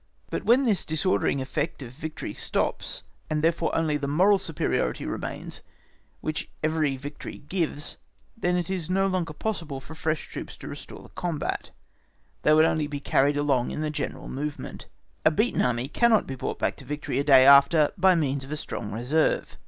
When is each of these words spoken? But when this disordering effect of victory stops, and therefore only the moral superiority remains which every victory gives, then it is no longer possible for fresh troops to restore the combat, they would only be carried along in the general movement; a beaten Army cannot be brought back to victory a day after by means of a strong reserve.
But 0.31 0.45
when 0.45 0.63
this 0.63 0.83
disordering 0.83 1.41
effect 1.41 1.83
of 1.83 1.91
victory 1.91 2.33
stops, 2.33 3.03
and 3.29 3.43
therefore 3.43 3.69
only 3.75 3.97
the 3.97 4.07
moral 4.07 4.39
superiority 4.39 5.05
remains 5.05 5.61
which 6.21 6.49
every 6.63 6.97
victory 6.97 7.37
gives, 7.47 7.97
then 8.35 8.55
it 8.57 8.67
is 8.67 8.89
no 8.89 9.05
longer 9.05 9.33
possible 9.33 9.79
for 9.79 9.93
fresh 9.93 10.27
troops 10.27 10.57
to 10.57 10.67
restore 10.67 11.03
the 11.03 11.09
combat, 11.09 11.69
they 12.41 12.51
would 12.51 12.65
only 12.65 12.87
be 12.87 12.99
carried 12.99 13.37
along 13.37 13.69
in 13.69 13.81
the 13.81 13.91
general 13.91 14.27
movement; 14.27 14.87
a 15.23 15.29
beaten 15.29 15.61
Army 15.61 15.87
cannot 15.87 16.25
be 16.25 16.33
brought 16.33 16.57
back 16.57 16.77
to 16.77 16.83
victory 16.85 17.19
a 17.19 17.23
day 17.23 17.45
after 17.45 17.91
by 17.95 18.15
means 18.15 18.43
of 18.43 18.51
a 18.51 18.57
strong 18.57 18.89
reserve. 18.91 19.55